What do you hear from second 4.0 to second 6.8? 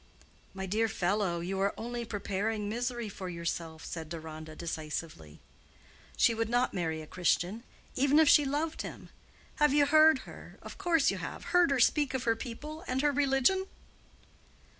Deronda, decisively. "She would not